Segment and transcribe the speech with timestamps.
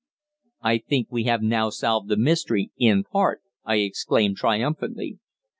[0.63, 5.19] "I think we have now solved the mystery in part," I exclaimed triumphantly.